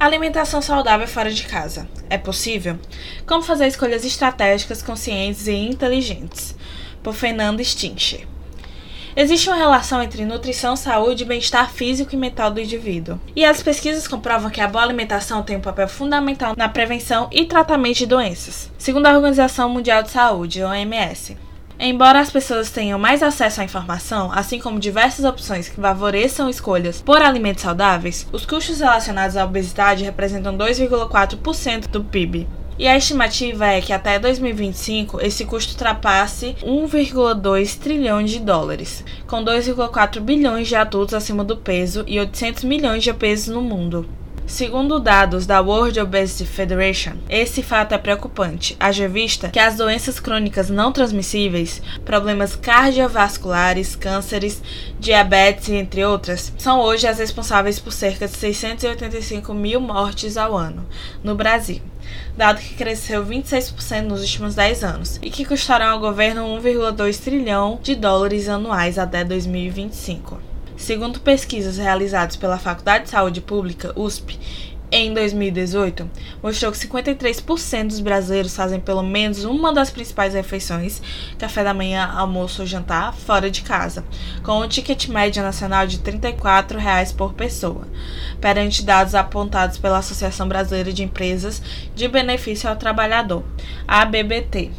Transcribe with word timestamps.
Alimentação 0.00 0.62
saudável 0.62 1.08
fora 1.08 1.28
de 1.28 1.42
casa. 1.42 1.88
É 2.08 2.16
possível? 2.16 2.78
Como 3.26 3.42
fazer 3.42 3.66
escolhas 3.66 4.04
estratégicas, 4.04 4.80
conscientes 4.80 5.48
e 5.48 5.52
inteligentes? 5.52 6.54
Por 7.02 7.14
Fernando 7.14 7.64
Stincher. 7.64 8.24
Existe 9.16 9.48
uma 9.48 9.56
relação 9.56 10.00
entre 10.00 10.24
nutrição, 10.24 10.76
saúde 10.76 11.24
e 11.24 11.26
bem-estar 11.26 11.72
físico 11.72 12.14
e 12.14 12.16
mental 12.16 12.52
do 12.52 12.60
indivíduo. 12.60 13.18
E 13.34 13.44
as 13.44 13.60
pesquisas 13.60 14.06
comprovam 14.06 14.50
que 14.50 14.60
a 14.60 14.68
boa 14.68 14.84
alimentação 14.84 15.42
tem 15.42 15.56
um 15.56 15.60
papel 15.60 15.88
fundamental 15.88 16.54
na 16.56 16.68
prevenção 16.68 17.28
e 17.32 17.44
tratamento 17.46 17.98
de 17.98 18.06
doenças, 18.06 18.70
segundo 18.78 19.06
a 19.06 19.16
Organização 19.16 19.68
Mundial 19.68 20.04
de 20.04 20.10
Saúde, 20.10 20.62
OMS. 20.62 21.36
Embora 21.80 22.18
as 22.18 22.28
pessoas 22.28 22.70
tenham 22.70 22.98
mais 22.98 23.22
acesso 23.22 23.60
à 23.60 23.64
informação, 23.64 24.32
assim 24.32 24.58
como 24.58 24.80
diversas 24.80 25.24
opções 25.24 25.68
que 25.68 25.80
favoreçam 25.80 26.50
escolhas 26.50 27.00
por 27.00 27.22
alimentos 27.22 27.62
saudáveis, 27.62 28.26
os 28.32 28.44
custos 28.44 28.80
relacionados 28.80 29.36
à 29.36 29.44
obesidade 29.44 30.02
representam 30.02 30.58
2,4% 30.58 31.86
do 31.86 32.02
PIB. 32.02 32.48
E 32.76 32.88
a 32.88 32.96
estimativa 32.96 33.66
é 33.66 33.80
que 33.80 33.92
até 33.92 34.18
2025 34.18 35.20
esse 35.20 35.44
custo 35.44 35.72
ultrapasse 35.72 36.56
1,2 36.64 37.78
trilhão 37.78 38.24
de 38.24 38.40
dólares, 38.40 39.04
com 39.28 39.44
2,4 39.44 40.20
bilhões 40.20 40.66
de 40.66 40.74
adultos 40.74 41.14
acima 41.14 41.44
do 41.44 41.56
peso 41.56 42.02
e 42.08 42.18
800 42.18 42.64
milhões 42.64 43.04
de 43.04 43.10
obesos 43.10 43.54
no 43.54 43.62
mundo. 43.62 44.04
Segundo 44.48 44.98
dados 44.98 45.44
da 45.44 45.60
World 45.60 46.00
Obesity 46.00 46.46
Federation, 46.46 47.12
esse 47.28 47.62
fato 47.62 47.92
é 47.92 47.98
preocupante, 47.98 48.74
haja 48.80 49.06
vista 49.06 49.50
que 49.50 49.58
as 49.58 49.76
doenças 49.76 50.18
crônicas 50.18 50.70
não 50.70 50.90
transmissíveis, 50.90 51.82
problemas 52.02 52.56
cardiovasculares, 52.56 53.94
cânceres, 53.94 54.62
diabetes, 54.98 55.68
entre 55.68 56.02
outras, 56.02 56.50
são 56.56 56.80
hoje 56.80 57.06
as 57.06 57.18
responsáveis 57.18 57.78
por 57.78 57.92
cerca 57.92 58.26
de 58.26 58.34
685 58.38 59.52
mil 59.52 59.82
mortes 59.82 60.38
ao 60.38 60.56
ano 60.56 60.88
no 61.22 61.34
Brasil, 61.34 61.82
dado 62.34 62.58
que 62.58 62.74
cresceu 62.74 63.24
26% 63.26 64.00
nos 64.04 64.22
últimos 64.22 64.54
10 64.54 64.82
anos 64.82 65.20
e 65.20 65.28
que 65.28 65.44
custarão 65.44 65.88
ao 65.88 66.00
governo 66.00 66.58
1,2 66.58 67.20
trilhão 67.22 67.78
de 67.82 67.94
dólares 67.94 68.48
anuais 68.48 68.98
até 68.98 69.22
2025. 69.22 70.47
Segundo 70.78 71.20
pesquisas 71.20 71.76
realizadas 71.76 72.36
pela 72.36 72.56
Faculdade 72.56 73.04
de 73.04 73.10
Saúde 73.10 73.40
Pública, 73.40 73.92
USP, 73.96 74.38
em 74.90 75.12
2018, 75.12 76.08
mostrou 76.42 76.72
que 76.72 76.78
53% 76.78 77.88
dos 77.88 78.00
brasileiros 78.00 78.56
fazem 78.56 78.80
pelo 78.80 79.02
menos 79.02 79.44
uma 79.44 79.72
das 79.74 79.90
principais 79.90 80.32
refeições, 80.32 81.02
café 81.36 81.62
da 81.62 81.74
manhã, 81.74 82.06
almoço 82.06 82.62
ou 82.62 82.66
jantar, 82.66 83.12
fora 83.12 83.50
de 83.50 83.62
casa, 83.62 84.04
com 84.42 84.60
um 84.60 84.68
ticket 84.68 85.08
médio 85.08 85.42
nacional 85.42 85.86
de 85.86 85.98
34 85.98 86.78
reais 86.78 87.12
por 87.12 87.34
pessoa, 87.34 87.86
perante 88.40 88.82
dados 88.82 89.14
apontados 89.14 89.76
pela 89.76 89.98
Associação 89.98 90.48
Brasileira 90.48 90.92
de 90.92 91.02
Empresas 91.02 91.60
de 91.94 92.08
Benefício 92.08 92.70
ao 92.70 92.76
Trabalhador, 92.76 93.44
ABBT, 93.86 94.70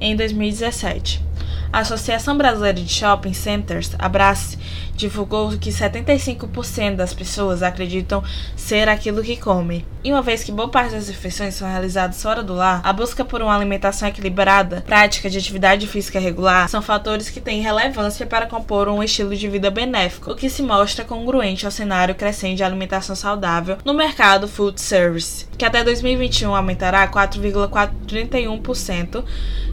em 0.00 0.16
2017. 0.16 1.27
A 1.70 1.80
Associação 1.80 2.36
Brasileira 2.36 2.80
de 2.80 2.92
Shopping 2.92 3.34
Centers, 3.34 3.90
Abrace, 3.98 4.58
divulgou 4.98 5.56
que 5.58 5.70
75% 5.70 6.96
das 6.96 7.14
pessoas 7.14 7.62
acreditam 7.62 8.22
ser 8.56 8.88
aquilo 8.88 9.22
que 9.22 9.36
comem. 9.36 9.86
E 10.02 10.10
uma 10.10 10.22
vez 10.22 10.42
que 10.42 10.50
boa 10.50 10.68
parte 10.68 10.90
das 10.92 11.06
refeições 11.08 11.52
são 11.54 11.68
realizadas 11.68 12.22
fora 12.22 12.42
do 12.42 12.54
lar, 12.54 12.80
a 12.82 12.92
busca 12.92 13.24
por 13.24 13.40
uma 13.42 13.54
alimentação 13.54 14.08
equilibrada, 14.08 14.82
prática 14.86 15.28
de 15.30 15.38
atividade 15.38 15.86
física 15.86 16.18
regular, 16.18 16.68
são 16.68 16.82
fatores 16.82 17.30
que 17.30 17.40
têm 17.40 17.60
relevância 17.60 18.26
para 18.26 18.46
compor 18.46 18.88
um 18.88 19.00
estilo 19.02 19.36
de 19.36 19.48
vida 19.48 19.70
benéfico, 19.70 20.32
o 20.32 20.36
que 20.36 20.48
se 20.48 20.62
mostra 20.62 21.04
congruente 21.04 21.66
ao 21.66 21.70
cenário 21.70 22.14
crescente 22.14 22.56
de 22.56 22.64
alimentação 22.64 23.14
saudável 23.14 23.76
no 23.84 23.92
mercado 23.92 24.48
food 24.48 24.80
service, 24.80 25.44
que 25.56 25.64
até 25.64 25.84
2021 25.84 26.52
aumentará 26.54 27.06
4,431%, 27.08 29.22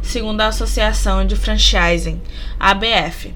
segundo 0.03 0.41
a 0.41 0.47
Associação 0.47 1.25
de 1.25 1.37
Franchising, 1.86 2.22
ABF 2.59 3.33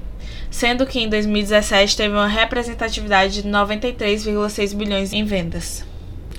sendo 0.50 0.84
que 0.84 0.98
em 0.98 1.08
2017 1.08 1.96
teve 1.96 2.12
uma 2.12 2.26
representatividade 2.26 3.40
de 3.40 3.48
93,6 3.48 4.74
bilhões 4.74 5.12
em 5.12 5.24
vendas. 5.24 5.84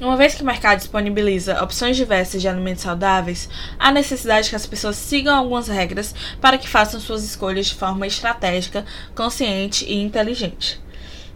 Uma 0.01 0.17
vez 0.17 0.35
que 0.35 0.43
o 0.43 0.45
mercado 0.45 0.79
disponibiliza 0.79 1.63
opções 1.63 1.95
diversas 1.95 2.41
de 2.41 2.47
alimentos 2.49 2.83
saudáveis, 2.83 3.47
há 3.79 3.89
necessidade 3.89 4.49
que 4.49 4.55
as 4.55 4.65
pessoas 4.65 4.97
sigam 4.97 5.33
algumas 5.33 5.69
regras 5.69 6.13
para 6.41 6.57
que 6.57 6.67
façam 6.67 6.99
suas 6.99 7.23
escolhas 7.23 7.67
de 7.67 7.75
forma 7.75 8.05
estratégica, 8.05 8.83
consciente 9.15 9.85
e 9.85 10.01
inteligente. 10.01 10.81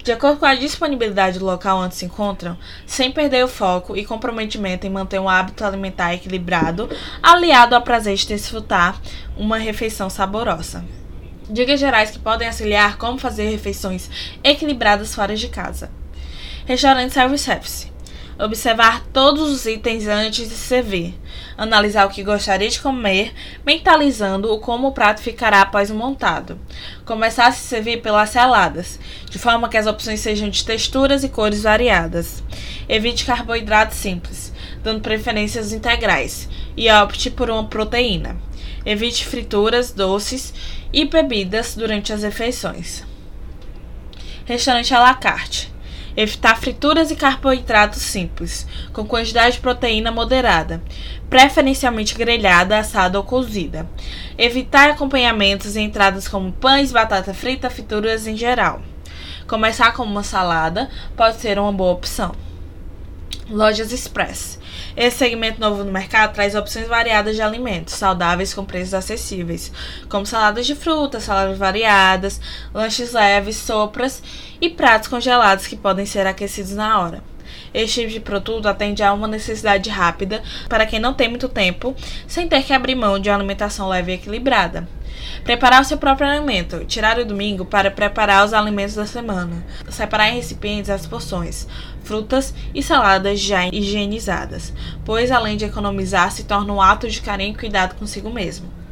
De 0.05 0.11
acordo 0.11 0.37
com 0.37 0.45
a 0.45 0.53
disponibilidade 0.53 1.39
do 1.39 1.45
local 1.45 1.79
onde 1.79 1.95
se 1.95 2.05
encontram, 2.05 2.55
sem 2.85 3.11
perder 3.11 3.43
o 3.43 3.47
foco 3.47 3.97
e 3.97 4.05
comprometimento 4.05 4.85
em 4.85 4.89
manter 4.91 5.17
um 5.17 5.27
hábito 5.27 5.65
alimentar 5.65 6.13
equilibrado, 6.13 6.87
aliado 7.23 7.73
ao 7.73 7.81
prazer 7.81 8.15
de 8.15 8.27
desfrutar 8.27 9.01
uma 9.35 9.57
refeição 9.57 10.07
saborosa. 10.07 10.85
Dicas 11.49 11.79
gerais 11.79 12.11
que 12.11 12.19
podem 12.19 12.47
auxiliar 12.47 12.99
como 12.99 13.17
fazer 13.17 13.49
refeições 13.49 14.07
equilibradas 14.43 15.15
fora 15.15 15.35
de 15.35 15.47
casa. 15.47 15.89
Restaurante 16.67 17.11
self-service. 17.11 17.94
Observar 18.37 19.01
todos 19.13 19.49
os 19.49 19.65
itens 19.65 20.07
antes 20.07 20.49
de 20.49 20.55
servir. 20.55 21.17
Analisar 21.57 22.05
o 22.05 22.09
que 22.09 22.21
gostaria 22.21 22.67
de 22.67 22.81
comer, 22.81 23.33
mentalizando 23.65 24.51
o 24.53 24.59
como 24.59 24.89
o 24.89 24.91
prato 24.91 25.21
ficará 25.21 25.61
após 25.61 25.89
o 25.89 25.95
montado. 25.95 26.59
Começar 27.05 27.47
a 27.47 27.51
se 27.53 27.61
servir 27.61 28.01
pelas 28.01 28.31
saladas, 28.31 28.99
de 29.29 29.39
forma 29.39 29.69
que 29.69 29.77
as 29.77 29.87
opções 29.87 30.19
sejam 30.19 30.49
de 30.49 30.65
texturas 30.65 31.23
e 31.23 31.29
cores 31.29 31.63
variadas. 31.63 32.43
Evite 32.89 33.23
carboidratos 33.23 33.95
simples, 33.95 34.51
dando 34.83 34.99
preferências 34.99 35.71
integrais, 35.71 36.49
e 36.75 36.91
opte 36.91 37.31
por 37.31 37.49
uma 37.49 37.63
proteína. 37.63 38.35
Evite 38.85 39.25
frituras, 39.25 39.91
doces 39.91 40.53
e 40.91 41.05
bebidas 41.05 41.73
durante 41.73 42.11
as 42.11 42.23
refeições. 42.23 43.01
Restaurante 44.45 44.93
à 44.93 44.99
la 44.99 45.13
carte. 45.13 45.74
Evitar 46.17 46.57
frituras 46.57 47.11
e 47.11 47.15
carboidratos 47.15 48.01
simples, 48.01 48.65
com 48.93 49.05
quantidade 49.05 49.55
de 49.55 49.61
proteína 49.61 50.11
moderada, 50.11 50.81
preferencialmente 51.29 52.15
grelhada, 52.15 52.77
assada 52.77 53.17
ou 53.17 53.23
cozida. 53.23 53.85
Evitar 54.37 54.89
acompanhamentos 54.89 55.75
e 55.75 55.81
entradas 55.81 56.27
como 56.27 56.53
pães, 56.53 56.91
batata 56.91 57.33
frita, 57.33 57.69
frituras 57.69 58.27
em 58.27 58.37
geral. 58.37 58.81
Começar 59.45 59.91
com 59.91 60.03
uma 60.03 60.23
salada 60.23 60.89
pode 61.17 61.37
ser 61.37 61.59
uma 61.59 61.73
boa 61.73 61.91
opção. 61.91 62.33
Lojas 63.49 63.91
Express. 63.91 64.59
Esse 64.97 65.17
segmento 65.17 65.59
novo 65.59 65.83
no 65.83 65.91
mercado 65.91 66.33
traz 66.33 66.55
opções 66.55 66.87
variadas 66.87 67.35
de 67.35 67.41
alimentos 67.41 67.93
saudáveis 67.93 68.53
com 68.53 68.65
preços 68.65 68.93
acessíveis, 68.93 69.71
como 70.09 70.25
saladas 70.25 70.65
de 70.65 70.73
frutas, 70.73 71.23
saladas 71.23 71.57
variadas, 71.57 72.41
lanches 72.73 73.13
leves, 73.13 73.57
sopras 73.57 74.23
e 74.59 74.69
pratos 74.69 75.07
congelados 75.07 75.67
que 75.67 75.75
podem 75.75 76.05
ser 76.05 76.25
aquecidos 76.25 76.71
na 76.71 76.99
hora. 76.99 77.34
Este 77.75 77.99
tipo 77.99 78.13
de 78.13 78.19
produto 78.21 78.67
atende 78.67 79.03
a 79.03 79.11
uma 79.11 79.27
necessidade 79.27 79.89
rápida 79.89 80.41
para 80.69 80.85
quem 80.85 80.97
não 80.97 81.13
tem 81.13 81.27
muito 81.27 81.49
tempo, 81.49 81.93
sem 82.25 82.47
ter 82.47 82.63
que 82.63 82.71
abrir 82.71 82.95
mão 82.95 83.19
de 83.19 83.29
uma 83.29 83.35
alimentação 83.35 83.89
leve 83.89 84.13
e 84.13 84.15
equilibrada. 84.15 84.87
Preparar 85.43 85.81
o 85.81 85.83
seu 85.83 85.97
próprio 85.97 86.25
alimento. 86.25 86.85
Tirar 86.85 87.19
o 87.19 87.25
domingo 87.25 87.65
para 87.65 87.91
preparar 87.91 88.45
os 88.45 88.53
alimentos 88.53 88.95
da 88.95 89.05
semana. 89.05 89.61
Separar 89.89 90.29
em 90.29 90.35
recipientes 90.35 90.89
as 90.89 91.05
porções, 91.05 91.67
frutas 92.01 92.53
e 92.73 92.81
saladas 92.81 93.41
já 93.41 93.67
higienizadas, 93.67 94.71
pois 95.03 95.29
além 95.29 95.57
de 95.57 95.65
economizar, 95.65 96.31
se 96.31 96.45
torna 96.45 96.71
um 96.71 96.81
ato 96.81 97.09
de 97.09 97.21
carinho 97.21 97.51
e 97.51 97.57
cuidado 97.57 97.95
consigo 97.95 98.29
mesmo. 98.29 98.84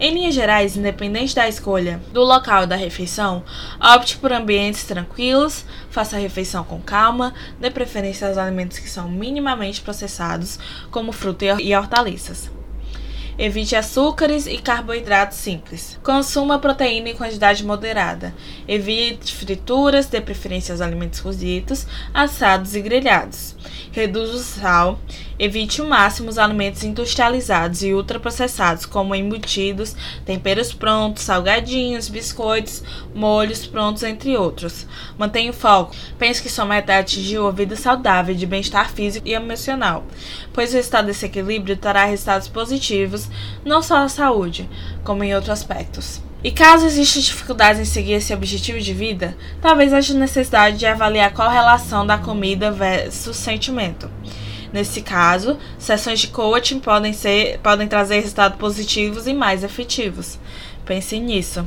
Em 0.00 0.14
linhas 0.14 0.34
gerais, 0.34 0.76
independente 0.76 1.34
da 1.34 1.48
escolha 1.48 2.00
do 2.12 2.22
local 2.22 2.68
da 2.68 2.76
refeição, 2.76 3.42
opte 3.80 4.16
por 4.16 4.32
ambientes 4.32 4.84
tranquilos, 4.84 5.64
faça 5.90 6.14
a 6.14 6.20
refeição 6.20 6.62
com 6.62 6.80
calma, 6.80 7.34
dê 7.58 7.68
preferência 7.68 8.28
aos 8.28 8.38
alimentos 8.38 8.78
que 8.78 8.88
são 8.88 9.08
minimamente 9.08 9.80
processados, 9.80 10.56
como 10.92 11.10
fruta 11.10 11.60
e 11.60 11.74
hortaliças. 11.74 12.48
Evite 13.36 13.76
açúcares 13.76 14.48
e 14.48 14.58
carboidratos 14.58 15.38
simples. 15.38 15.96
Consuma 16.02 16.58
proteína 16.58 17.10
em 17.10 17.16
quantidade 17.16 17.64
moderada. 17.64 18.34
Evite 18.66 19.32
frituras, 19.32 20.06
dê 20.06 20.20
preferência 20.20 20.72
aos 20.72 20.80
alimentos 20.80 21.20
cozidos, 21.20 21.86
assados 22.12 22.74
e 22.74 22.80
grelhados. 22.80 23.54
Reduza 23.98 24.36
o 24.36 24.38
sal. 24.38 25.00
Evite 25.40 25.82
o 25.82 25.84
máximo 25.84 26.28
os 26.28 26.38
alimentos 26.38 26.84
industrializados 26.84 27.82
e 27.82 27.92
ultraprocessados, 27.92 28.86
como 28.86 29.12
embutidos, 29.12 29.96
temperos 30.24 30.72
prontos, 30.72 31.24
salgadinhos, 31.24 32.08
biscoitos, 32.08 32.84
molhos 33.12 33.66
prontos, 33.66 34.04
entre 34.04 34.36
outros. 34.36 34.86
Mantenha 35.18 35.50
o 35.50 35.52
foco. 35.52 35.96
Pense 36.16 36.40
que 36.40 36.48
sua 36.48 36.64
meta 36.64 36.92
é 36.92 37.00
atingir 37.00 37.40
uma 37.40 37.50
vida 37.50 37.74
saudável 37.74 38.36
de 38.36 38.46
bem-estar 38.46 38.88
físico 38.88 39.26
e 39.26 39.34
emocional, 39.34 40.04
pois 40.52 40.70
o 40.70 40.76
resultado 40.76 41.06
desse 41.06 41.26
equilíbrio 41.26 41.76
trará 41.76 42.04
resultados 42.04 42.46
positivos 42.46 43.28
não 43.64 43.82
só 43.82 43.96
na 43.98 44.08
saúde, 44.08 44.70
como 45.02 45.24
em 45.24 45.34
outros 45.34 45.50
aspectos. 45.50 46.27
E 46.42 46.52
caso 46.52 46.86
exista 46.86 47.20
dificuldades 47.20 47.80
em 47.80 47.84
seguir 47.84 48.12
esse 48.12 48.32
objetivo 48.32 48.78
de 48.78 48.94
vida, 48.94 49.36
talvez 49.60 49.92
haja 49.92 50.14
necessidade 50.14 50.78
de 50.78 50.86
avaliar 50.86 51.32
qual 51.32 51.50
relação 51.50 52.06
da 52.06 52.16
comida 52.16 52.70
versus 52.70 53.36
sentimento. 53.36 54.08
Nesse 54.72 55.02
caso, 55.02 55.58
sessões 55.78 56.20
de 56.20 56.28
coaching 56.28 56.78
podem, 56.78 57.12
ser, 57.12 57.58
podem 57.58 57.88
trazer 57.88 58.20
resultados 58.20 58.56
positivos 58.56 59.26
e 59.26 59.34
mais 59.34 59.64
efetivos. 59.64 60.38
Pense 60.84 61.18
nisso. 61.18 61.66